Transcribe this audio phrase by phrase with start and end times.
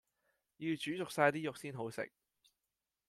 [0.57, 2.11] 要煮熟晒啲肉先好食